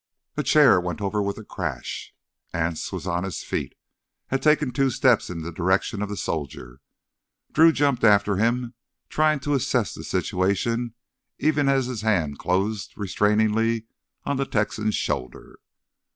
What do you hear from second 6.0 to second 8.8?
of the soldier. Drew jumped after him,